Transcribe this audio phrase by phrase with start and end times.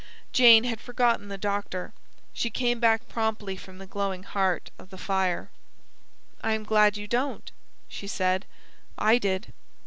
[0.33, 1.93] Jane had forgotten the doctor.
[2.33, 5.51] She came back promptly from the glowing heart of the fire.
[6.43, 7.51] "I am glad you don't,"
[7.87, 8.47] she said.
[8.97, 9.53] "I did.